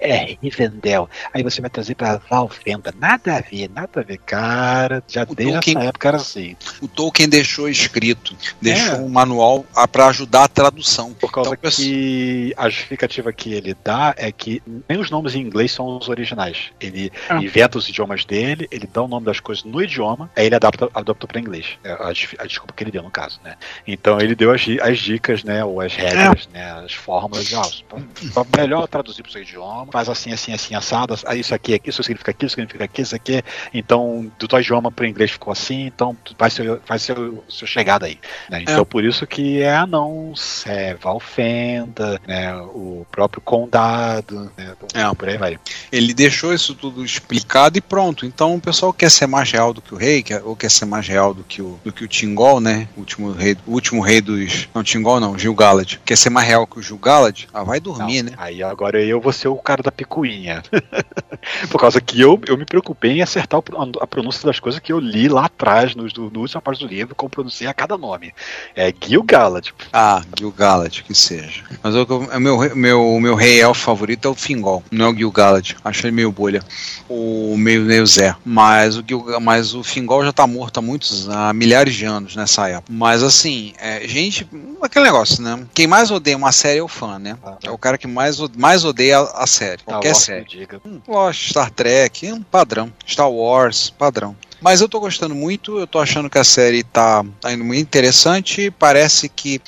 [0.00, 1.08] é Rivendell.
[1.32, 2.92] Aí você vai trazer pra Valfenda.
[2.98, 5.02] Nada a ver, nada a ver, cara.
[5.08, 6.56] Já O desde Tolkien- essa época era assim.
[6.80, 8.98] O Tolkien deixou escrito, deixou É.
[8.98, 11.12] um manual a- pra ajudar a tradução.
[11.14, 15.40] Por causa Então, que a justificativa que ele dá é que nem os nomes em
[15.40, 16.70] inglês são os originais.
[16.80, 17.36] Ele Ah.
[17.42, 20.88] inventa os idiomas dele, ele dá o nome das coisas no idioma, aí ele adapta,
[20.94, 21.66] adapta para inglês.
[21.84, 23.56] É a, a desculpa que ele deu no caso, né?
[23.86, 25.64] Então ele deu as, as dicas, né?
[25.64, 26.72] Ou as regras, né?
[26.84, 27.52] As fórmulas.
[27.52, 31.14] ó, pra- pra melhor traduzir para o seu idioma, faz assim, assim, assim, assado.
[31.26, 33.42] Aí isso aqui, aqui, isso significa aquilo, isso significa aquilo, isso aqui.
[33.72, 37.16] Então, do teu idioma para o inglês ficou assim, então vai ser, vai ser
[37.48, 38.18] seu chegada aí.
[38.50, 38.62] né?
[38.62, 38.84] Então, É.
[38.84, 42.54] por isso que é anãos, é Valfenda, né?
[42.56, 44.74] O próprio condado, né?
[44.94, 45.14] É.
[45.14, 45.58] Por aí vai.
[45.90, 48.26] Ele deixou isso tudo explicado e pronto.
[48.26, 50.84] Então o pessoal quer ser mais real do que o rei, quer, ou quer ser
[50.84, 52.88] mais real do que o, do que o Tingol, né?
[52.96, 54.68] O último rei, o último rei dos.
[54.74, 55.96] Não, Tingol não, Gil Galad.
[56.04, 57.44] Quer ser mais real que o Gil Galad?
[57.52, 58.36] Ah, vai dormir, Não, né?
[58.38, 60.62] Aí agora eu vou ser o cara da picuinha.
[61.70, 63.60] Por causa que eu, eu me preocupei em acertar
[64.00, 67.14] a pronúncia das coisas que eu li lá atrás, no, no última parte do livro,
[67.24, 68.32] como pronunciar cada nome.
[68.76, 69.68] É Gil Galad.
[69.92, 71.62] Ah, Gil Galad, que seja.
[71.82, 74.82] Mas o, que eu- o meu, rei- meu, meu rei elfo favorito é o Fingol,
[74.90, 75.72] não é o Gil Galad.
[75.84, 76.62] Acho ele meio bolha.
[77.08, 78.34] O meio, meio Zé.
[78.44, 82.36] Mas o, Gil, mas o Fingol já tá morto há muitos, há milhares de anos
[82.36, 82.92] nessa época.
[82.92, 84.46] Mas assim, é, gente,
[84.82, 85.64] aquele negócio, né?
[85.74, 87.36] Quem mais odeia uma série é o fã, né?
[87.62, 89.80] É o cara que mais, mais odeia a, a série.
[89.86, 90.44] Ah, Qualquer série.
[90.44, 90.80] diga.
[90.84, 92.92] Hum, Lost, Star Trek, um padrão.
[93.06, 94.36] Star Wars, padrão.
[94.64, 97.82] Mas eu tô gostando muito, eu tô achando que a série tá, tá indo muito
[97.82, 98.70] interessante.
[98.70, 99.60] Parece que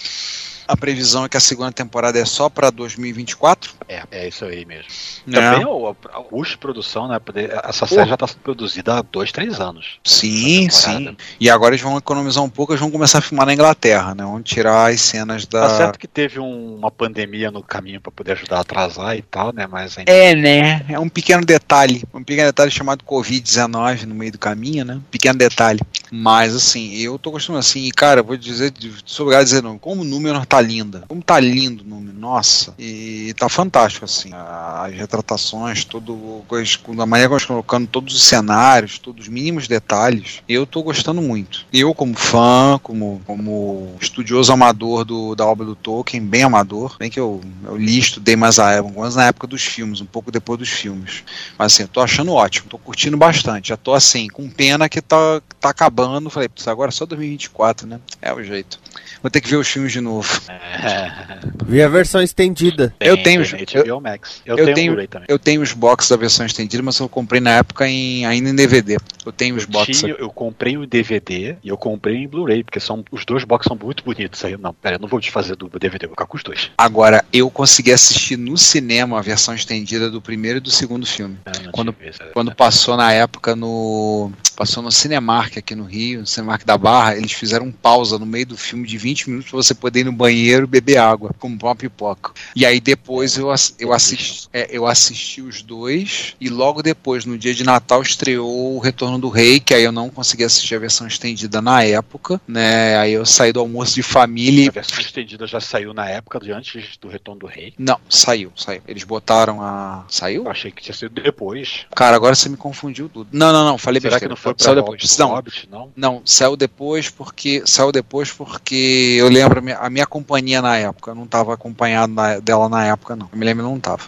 [0.67, 3.73] a previsão é que a segunda temporada é só pra 2024.
[3.89, 4.85] É, é isso aí mesmo.
[5.27, 5.41] né?
[5.41, 7.19] Também o, a custo de produção, né?
[7.65, 9.99] Essa série já está sendo produzida há dois, três anos.
[10.05, 11.17] Sim, sim.
[11.41, 14.25] E agora eles vão economizar um pouco, eles vão começar a filmar na Inglaterra, né?
[14.25, 15.63] Vão tirar as cenas da.
[15.69, 19.23] Tá certo que teve um- uma pandemia no caminho para poder ajudar a atrasar e
[19.23, 19.67] tal, né?
[19.67, 20.85] Mas ainda É, né?
[20.89, 22.03] É um pequeno detalhe.
[22.13, 25.01] Um pequeno detalhe chamado Covid-19 no meio do caminho, né?
[25.11, 25.81] Pequeno detalhe.
[26.11, 27.81] Mas, assim, eu tô gostando assim.
[27.85, 28.73] E, cara, vou dizer,
[29.19, 31.05] obrigado a dizer, não, como o número tá linda.
[31.09, 32.75] Como tá lindo o número, nossa.
[32.79, 34.31] E tá fantástico, assim.
[34.33, 40.41] As retratações, todo, coisa- a maneira como colocando todos os cenários, todos os mínimos detalhes.
[40.49, 41.67] Eu tô gostando muito.
[41.73, 47.11] Eu, como fã, como, como estudioso amador do, da obra do Tolkien, bem amador, bem
[47.11, 50.59] que eu, eu li estudei mais a época, na época dos filmes, um pouco depois
[50.59, 51.25] dos filmes.
[51.59, 53.69] Mas assim, eu tô achando ótimo, tô curtindo bastante.
[53.69, 55.96] Já tô assim, com pena que tá, tá acabando.
[56.31, 58.01] Falei, putz, agora é só 2024, né?
[58.21, 58.79] É o jeito.
[59.27, 60.41] Vou ter que ver os filmes de novo.
[60.49, 62.95] É, Vi a versão estendida.
[63.01, 64.41] Eu tenho- tem HBO Max.
[64.47, 65.27] Eu, eu tenho, tenho- Blu-ray também.
[65.29, 68.55] Eu tenho os boxes da versão estendida, mas eu comprei na época em, ainda em
[68.55, 68.99] DVD.
[69.25, 69.99] Eu tenho os Eu, boxes.
[69.99, 73.67] tinha- eu comprei o DVD e eu comprei em Blu-ray, porque são, os dois boxes
[73.69, 74.45] são muito bonitos.
[74.45, 76.45] Aí, eu, não, pera, eu não vou desfazer do DVD, eu vou ficar com os
[76.45, 76.71] dois.
[76.79, 81.37] Agora, eu consegui assistir no cinema a versão estendida do primeiro e do segundo filme.
[81.47, 82.21] Eu não Quando- esse.
[82.33, 84.31] Quando passou na época no.
[84.57, 88.25] Passou no Cinemark aqui no Rio, no Cinemark da Barra, eles fizeram um pausa no
[88.25, 91.35] meio do filme de 20 minutos pra você poder ir no banheiro e beber água,
[91.39, 92.33] comprar uma pipoca.
[92.55, 93.49] E aí depois eu,
[93.79, 98.77] eu, assisti, é, eu assisti os dois, e logo depois, no dia de Natal, estreou
[98.77, 102.41] o Retorno do Rei, que aí eu não consegui assistir a versão estendida na época,
[102.47, 102.97] né?
[102.99, 106.53] Aí eu saí do almoço de família A versão estendida já saiu na época de
[106.53, 107.75] antes do Retorno do Rei.
[107.79, 108.83] Não, saiu, saiu.
[108.87, 110.05] Eles botaram a.
[110.09, 110.45] Saiu?
[110.45, 111.87] Eu achei que tinha sido depois.
[111.95, 113.29] Cara, agora você me confundiu tudo.
[113.33, 114.31] Não, não, não, falei Será que besteira.
[114.31, 115.19] não foi pra saiu depois.
[115.19, 115.93] Não, não?
[115.97, 120.77] não, saiu depois porque saiu depois porque eu lembro a minha, a minha companhia na
[120.77, 123.29] época, eu não estava acompanhado na- dela na época não.
[123.33, 124.03] Eu me lembro não estava.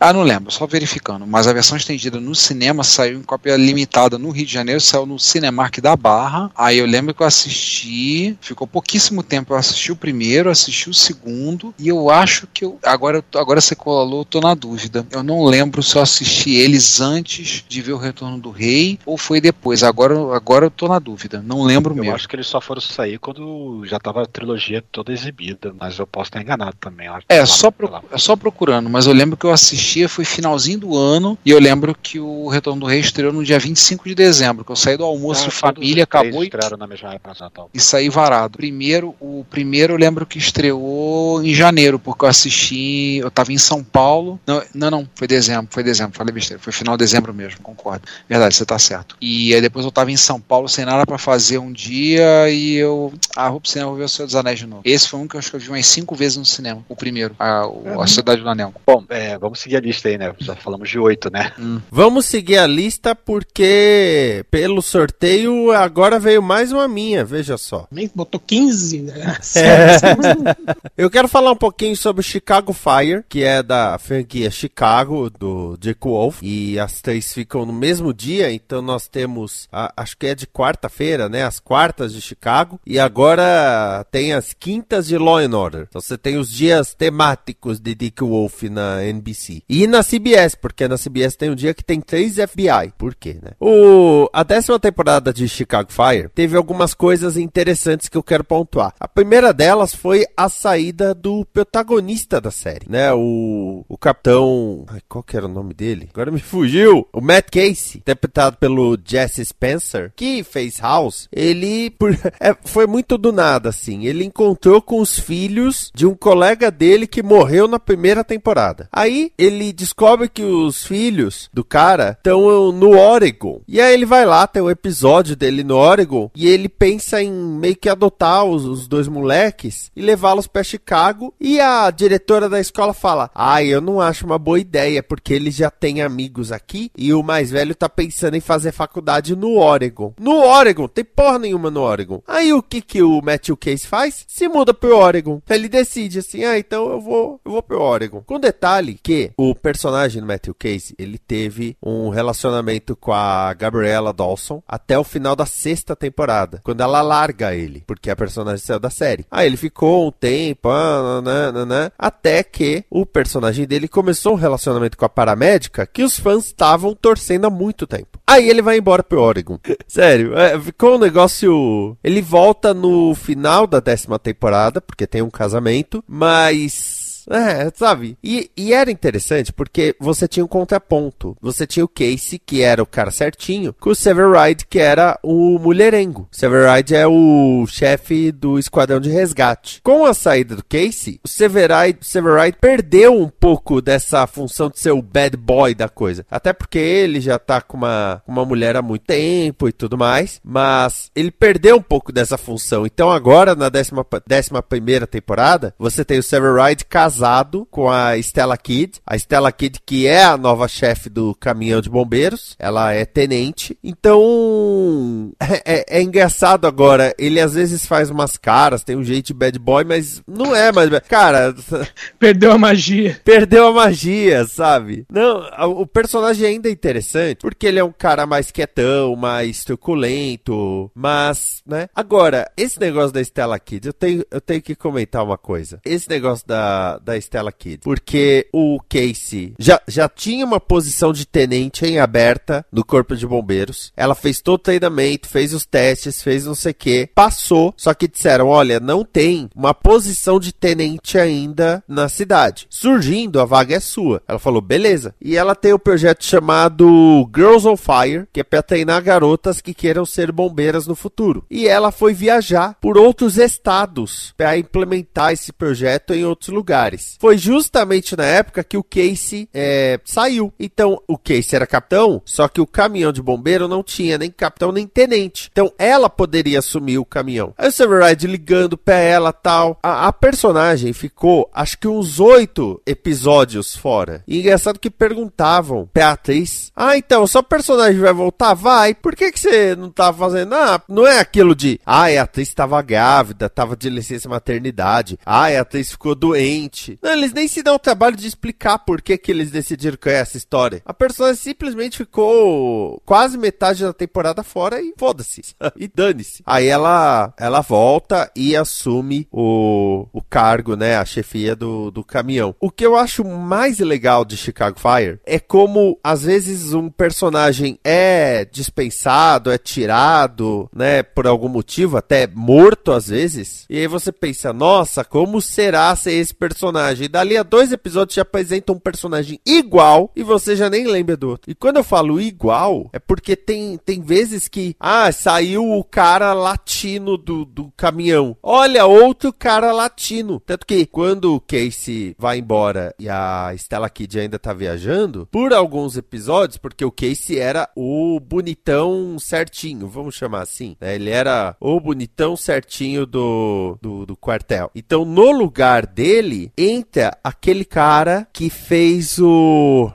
[0.00, 1.26] Ah, não lembro, só verificando.
[1.26, 5.04] Mas a versão estendida no cinema saiu em cópia limitada no Rio de Janeiro, saiu
[5.06, 6.50] no Cinemark da Barra.
[6.56, 9.52] Aí eu lembro que eu assisti, ficou pouquíssimo tempo.
[9.52, 12.78] Eu assisti o primeiro, assisti o segundo, e eu acho que eu.
[12.82, 15.06] Agora, eu agora você colou, eu tô na dúvida.
[15.10, 19.16] Eu não lembro se eu assisti eles antes de ver o Retorno do Rei ou
[19.18, 19.82] foi depois.
[19.82, 21.42] Agora, agora eu tô na dúvida.
[21.44, 22.14] Não lembro Eu mesmo.
[22.14, 26.06] acho que eles só foram sair quando já tava a trilogia toda exibida, mas eu
[26.06, 27.06] posso estar enganado também.
[27.06, 27.14] eu.
[27.28, 29.52] É, lá, só, pro- é só procurando, mas eu lembro que eu
[29.88, 33.42] assistia, foi finalzinho do ano, e eu lembro que o Retorno do Rei estreou no
[33.42, 36.86] dia 25 de dezembro, que eu saí do almoço Ah, família, acabou e, estrearam na
[36.86, 37.70] mesma época de Natal.
[37.72, 38.56] e saí varado.
[38.58, 43.58] Primeiro, o primeiro eu lembro que estreou em janeiro, porque eu assisti, eu tava em
[43.58, 44.38] São Paulo.
[44.46, 48.06] Não, não, não, foi dezembro, foi dezembro, falei besteira, foi final de dezembro mesmo, concordo.
[48.28, 49.16] Verdade, você tá certo.
[49.20, 52.74] E aí depois eu tava em São Paulo sem nada pra fazer um dia e
[52.74, 54.82] eu, ah, vou pro cinema, vou ver o Senhor dos Anéis de novo.
[54.84, 56.94] Esse foi um que eu acho que eu vi umas cinco vezes no cinema, o
[56.96, 58.72] primeiro, a, o- a Cidade do Anel.
[58.86, 60.34] Bom, é, vamos seguir a lista aí, né?
[60.38, 61.52] Já falamos de oito, né?
[61.90, 67.86] Vamos seguir a lista porque pelo sorteio agora veio mais uma minha, veja só.
[68.14, 69.00] Botou 15.
[69.02, 69.36] Né?
[69.56, 69.88] É.
[70.96, 76.00] Eu quero falar um pouquinho sobre Chicago Fire, que é da franquia Chicago, do Dick
[76.04, 76.38] Wolf.
[76.42, 80.46] E as três ficam no mesmo dia, então nós temos, a- acho que é de
[80.46, 81.44] quarta-feira, né?
[81.44, 82.80] As quartas de Chicago.
[82.86, 85.86] E agora tem as quintas de Law and Order.
[85.88, 89.62] Então você tem os dias temáticos de Dick Wolf na NBC.
[89.68, 92.92] E na CBS, porque na CBS tem um dia que tem três FBI.
[92.96, 93.50] Por quê, né?
[93.60, 98.94] O, a décima temporada de Chicago Fire teve algumas coisas interessantes que eu quero pontuar.
[98.98, 103.12] A primeira delas foi a saída do protagonista da série, né?
[103.12, 104.84] O, o capitão.
[104.88, 106.08] Ai, qual que era o nome dele?
[106.12, 107.06] Agora me fugiu!
[107.12, 111.28] O Matt Casey, interpretado pelo Jesse Spencer, que fez House.
[111.30, 114.06] Ele por- é, foi muito do nada, assim.
[114.06, 118.88] Ele encontrou com os filhos de um colega dele que morreu na primeira temporada.
[118.90, 123.60] Aí ele descobre que os filhos do cara estão no Oregon.
[123.66, 126.30] E aí ele vai lá, tem um episódio dele no Oregon.
[126.34, 131.34] E ele pensa em meio que adotar os, os dois moleques e levá-los para Chicago.
[131.40, 135.54] E a diretora da escola fala: Ah, eu não acho uma boa ideia, porque eles
[135.54, 136.90] já têm amigos aqui.
[136.96, 140.14] E o mais velho tá pensando em fazer faculdade no Oregon.
[140.18, 142.22] No Oregon, tem porra nenhuma no Oregon.
[142.26, 144.24] Aí o que que o Matthew Case faz?
[144.26, 145.40] Se muda pro Oregon.
[145.48, 148.22] Ele decide assim: Ah, então eu vou, eu vou pro Oregon.
[148.24, 153.52] Com detalhe que o o personagem do Matthew Casey, ele teve um relacionamento com a
[153.54, 158.64] Gabriella Dawson até o final da sexta temporada, quando ela larga ele, porque a personagem
[158.64, 159.24] saiu da série.
[159.30, 164.96] Aí ele ficou um tempo, ah, nananana, até que o personagem dele começou um relacionamento
[164.96, 168.18] com a paramédica que os fãs estavam torcendo há muito tempo.
[168.26, 169.58] Aí ele vai embora pro Oregon.
[169.88, 171.96] Sério, é, ficou um negócio.
[172.04, 178.16] Ele volta no final da décima temporada, porque tem um casamento, mas é, sabe?
[178.22, 181.36] E, e, era interessante porque você tinha um contraponto.
[181.40, 185.58] Você tinha o Casey, que era o cara certinho, com o Severide, que era o
[185.58, 186.28] mulherengo.
[186.30, 189.80] Severide é o chefe do esquadrão de resgate.
[189.82, 194.92] Com a saída do Casey, o Severide, Severide perdeu um pouco dessa função de ser
[194.92, 196.24] o bad boy da coisa.
[196.30, 200.40] Até porque ele já tá com uma, uma mulher há muito tempo e tudo mais.
[200.42, 202.86] Mas ele perdeu um pouco dessa função.
[202.86, 208.16] Então agora, na décima, décima primeira temporada, você tem o Severide casado casado com a
[208.18, 209.00] Stella Kidd.
[209.04, 213.76] A Stella Kidd, que é a nova chefe do caminhão de bombeiros, ela é tenente.
[213.82, 217.12] Então, é, é, é, engraçado agora.
[217.18, 220.70] Ele às vezes faz umas caras, tem um jeito de bad boy, mas não é
[220.70, 220.88] mais.
[221.08, 221.54] Cara.
[222.18, 223.20] Perdeu a magia.
[223.24, 225.04] Perdeu a magia, sabe?
[225.10, 225.42] Não,
[225.80, 231.62] o personagem ainda é interessante, porque ele é um cara mais quietão, mais truculento, mas,
[231.66, 231.88] né?
[231.94, 235.80] Agora, esse negócio da Stella Kidd, eu tenho, eu tenho que comentar uma coisa.
[235.84, 237.80] Esse negócio da, da Stella Kidd.
[237.82, 243.26] Porque o Casey já, já tinha uma posição de tenente em aberta no Corpo de
[243.26, 243.92] Bombeiros.
[243.96, 247.72] Ela fez todo o treinamento, fez os testes, fez não sei o que, passou.
[247.76, 252.66] Só que disseram: olha, não tem uma posição de tenente ainda na cidade.
[252.68, 254.22] Surgindo, a vaga é sua.
[254.28, 255.14] Ela falou: beleza.
[255.20, 259.62] E ela tem o um projeto chamado Girls on Fire, que é para treinar garotas
[259.62, 261.44] que queiram ser bombeiras no futuro.
[261.50, 266.97] E ela foi viajar por outros estados para implementar esse projeto em outros lugares.
[267.18, 270.52] Foi justamente na época que o Casey é, saiu.
[270.58, 274.72] Então, o Casey era capitão, só que o caminhão de bombeiro não tinha nem capitão
[274.72, 275.48] nem tenente.
[275.52, 277.54] Então, ela poderia assumir o caminhão.
[277.56, 279.78] Aí o Severide ligando pra ela tal.
[279.82, 284.22] A, a personagem ficou, acho que uns oito episódios fora.
[284.26, 288.54] E engraçado que perguntavam pra atriz: Ah, então, só personagem vai voltar?
[288.54, 288.94] Vai.
[288.94, 290.54] Por que, que você não tá fazendo?
[290.54, 295.18] Ah, não é aquilo de, ah, a atriz estava grávida, estava de licença maternidade.
[295.24, 299.00] Ah, a atriz ficou doente não, eles nem se dão o trabalho de explicar por
[299.00, 300.82] que, que eles decidiram criar essa história.
[300.84, 305.42] A personagem simplesmente ficou quase metade da temporada fora e foda-se.
[305.76, 306.42] E dane-se.
[306.44, 310.96] Aí ela, ela volta e assume o, o cargo, né?
[310.96, 312.54] A chefia do, do caminhão.
[312.60, 317.78] O que eu acho mais legal de Chicago Fire é como, às vezes, um personagem
[317.84, 321.02] é dispensado, é tirado, né?
[321.02, 323.64] Por algum motivo, até morto às vezes.
[323.68, 326.67] E aí você pensa, nossa, como será ser esse personagem?
[326.68, 327.06] Personagem.
[327.06, 331.16] E dali a dois episódios já apresenta um personagem igual e você já nem lembra
[331.16, 331.50] do outro.
[331.50, 336.32] E quando eu falo igual, é porque tem, tem vezes que, ah, saiu o cara
[336.32, 338.36] latino do, do caminhão.
[338.42, 340.40] Olha, outro cara latino.
[340.44, 345.52] Tanto que quando o Casey vai embora e a Stella Kid ainda tá viajando, por
[345.52, 350.76] alguns episódios, porque o Casey era o bonitão certinho, vamos chamar assim.
[350.80, 350.94] Né?
[350.94, 354.70] Ele era o bonitão certinho do, do, do quartel.
[354.74, 359.92] Então, no lugar dele, entra aquele cara que fez o.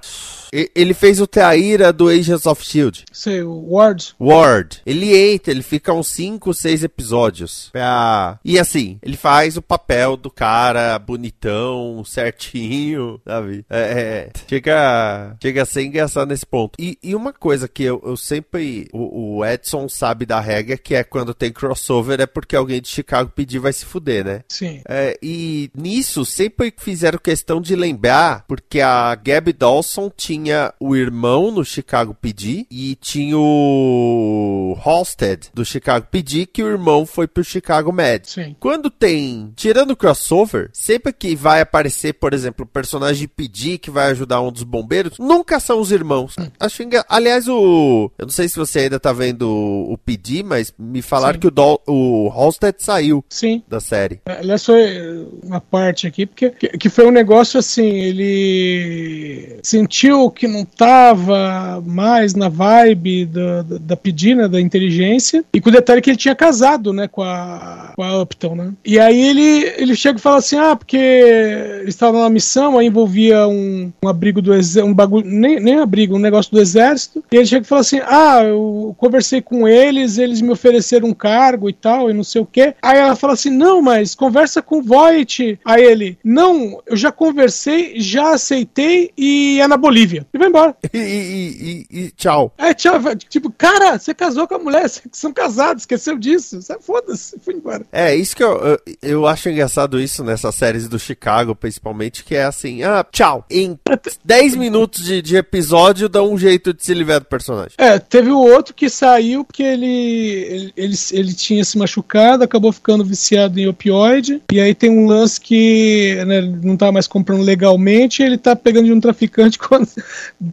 [0.75, 3.05] Ele fez o Teaira do Agents of Shield.
[3.11, 4.13] Sei, o Ward.
[4.19, 4.81] Ward.
[4.85, 7.69] Ele entra, ele fica uns 5, 6 episódios.
[7.71, 8.39] Pra...
[8.45, 13.65] E assim, ele faz o papel do cara bonitão, certinho, sabe?
[13.69, 16.75] É, é, chega, chega a ser engraçado nesse ponto.
[16.79, 18.87] E, e uma coisa que eu, eu sempre.
[18.93, 22.87] O, o, Edson sabe da regra, que é quando tem crossover, é porque alguém de
[22.87, 24.43] Chicago pedir vai se fuder, né?
[24.47, 24.81] Sim.
[24.87, 30.95] É, e nisso sempre fizeram questão de lembrar, porque a Gabby Dawson tinha tinha o
[30.95, 37.27] irmão no Chicago PD e tinha o Halstead do Chicago PD, que o irmão foi
[37.27, 38.29] pro Chicago Med.
[38.29, 38.55] Sim.
[38.59, 43.89] Quando tem, tirando o crossover, sempre que vai aparecer, por exemplo, o personagem PD que
[43.89, 46.35] vai ajudar um dos bombeiros, nunca são os irmãos.
[46.37, 46.47] Hum.
[46.59, 50.73] Acho que, aliás, o, eu não sei se você ainda tá vendo o, PD, mas
[50.77, 51.39] me falaram Sim.
[51.39, 53.63] que o, Dol, o Halstead saiu Sim.
[53.67, 54.19] da série.
[54.25, 60.29] É, aliás, foi uma parte aqui, porque que, que foi um negócio assim, ele sentiu
[60.33, 66.01] que não tava mais na vibe da, da, pedina, da inteligência, e com o detalhe
[66.01, 68.73] que ele tinha casado, né, com a, com a Upton, né?
[68.83, 72.87] E aí ele, ele chega e fala assim, ah, porque eles estavam numa missão, aí
[72.87, 77.23] envolvia um, um abrigo do exército, um bagulho, nem, nem abrigo, um negócio do exército,
[77.31, 81.13] e ele chega e fala assim, ah, eu conversei com eles, eles me ofereceram um
[81.13, 82.73] cargo e tal, e não sei o quê.
[82.81, 85.59] Aí ela fala assim, não, mas conversa com o Voight.
[85.63, 90.22] Aí ele, não, eu já conversei, já aceitei e é na Bolívia.
[90.33, 90.75] E vai embora.
[90.93, 92.53] E, e- e- e tchau.
[92.57, 92.93] É, tchau.
[93.29, 96.61] Tipo, cara, você casou com a mulher, vocês são casados, esqueceu disso.
[96.61, 97.85] Você- Foda-se, foi embora.
[97.91, 102.35] É, isso que eu, eu, eu acho engraçado isso nessas séries do Chicago, principalmente, que
[102.35, 103.45] é assim, ah, tchau.
[103.49, 103.77] Em
[104.23, 107.71] 10 minutos de, de episódio dá um jeito de se livrar do personagem.
[107.77, 112.71] É, teve o outro que saiu porque ele, ele, ele, ele tinha se machucado, acabou
[112.71, 114.41] ficando viciado em opioide.
[114.51, 118.85] E aí tem um lance que né, não tá mais comprando legalmente, ele tá pegando
[118.85, 119.87] de um traficante quando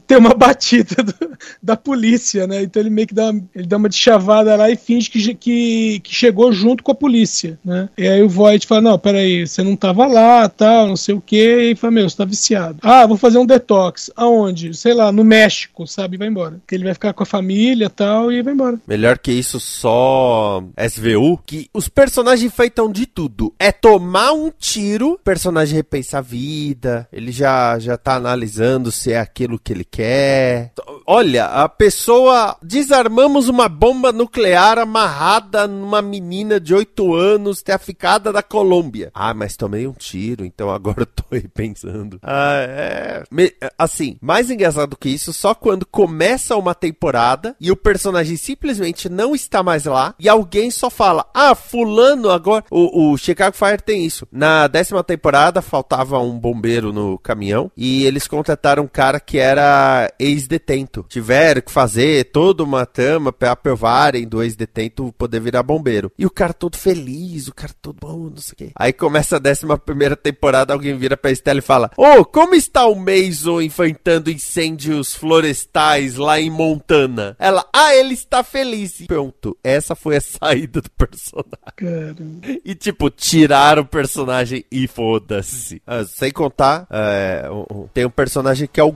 [0.06, 2.62] tem uma batida do- da polícia, né?
[2.62, 6.00] Então ele meio que dá ele dá uma de chavada lá e finge que, que,
[6.00, 7.88] que chegou junto com a polícia, né?
[7.96, 11.20] E aí o Voight fala: Não, peraí, você não tava lá, tal, não sei o
[11.20, 11.70] quê.
[11.72, 12.78] E fala: Meu, você tá viciado.
[12.82, 14.10] Ah, vou fazer um detox.
[14.16, 14.74] Aonde?
[14.74, 16.16] Sei lá, no México, sabe?
[16.16, 16.52] E vai embora.
[16.60, 18.78] Porque ele vai ficar com a família tal, e vai embora.
[18.86, 23.52] Melhor que isso, só SVU, que os personagens feitam de tudo.
[23.58, 29.18] É tomar um tiro, personagem repensa a vida, ele já, já tá analisando se é
[29.40, 30.72] aquilo que ele quer.
[31.06, 32.56] Olha, a pessoa.
[32.62, 39.10] Desarmamos uma bomba nuclear amarrada numa menina de 8 anos, traficada da Colômbia.
[39.14, 42.18] Ah, mas tomei um tiro, então agora eu tô repensando.
[42.22, 43.22] Ah, é.
[43.30, 49.08] Me- assim, mais engraçado que isso, só quando começa uma temporada e o personagem simplesmente
[49.08, 52.64] não está mais lá e alguém só fala: Ah, Fulano agora.
[52.70, 54.26] O, o Chicago Fire tem isso.
[54.30, 60.12] Na décima temporada faltava um bombeiro no caminhão e eles contrataram um cara que era
[60.18, 61.04] ex-detento.
[61.08, 66.12] Tiveram que fazer toda uma trama pra aprovarem do ex-detento poder virar bombeiro.
[66.18, 68.70] E o cara todo feliz, o cara todo bom, não sei o quê.
[68.74, 72.86] Aí começa a décima primeira temporada, alguém vira pra Estela e fala: Ô, como está
[72.86, 77.36] o Mason enfrentando incêndios florestais lá em Montana?
[77.38, 79.00] Ela, ah, ele está feliz.
[79.00, 81.50] E Pronto, essa foi a saída do personagem.
[81.76, 82.16] Cara.
[82.64, 85.82] E tipo, tiraram o personagem e foda-se.
[85.86, 87.44] Ah, sem contar, é,
[87.92, 88.92] tem um personagem que é o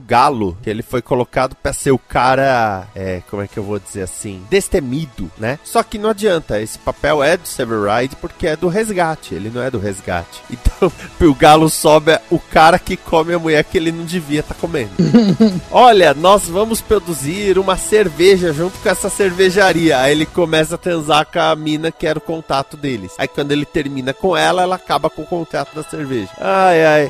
[0.61, 4.03] Que ele foi colocado pra ser o cara, é, como é que eu vou dizer
[4.03, 5.59] assim, destemido, né?
[5.63, 9.61] Só que não adianta, esse papel é do Severide porque é do resgate, ele não
[9.61, 10.41] é do resgate.
[10.75, 10.91] Então,
[11.29, 14.91] o Galo sobe o cara que come a mulher que ele não devia estar comendo.
[15.71, 19.99] Olha, nós vamos produzir uma cerveja junto com essa cervejaria.
[19.99, 23.13] Aí ele começa a transar com a mina que era o contato deles.
[23.17, 26.31] Aí quando ele termina com ela, ela acaba com o contrato da cerveja.
[26.39, 27.09] Ai, ai.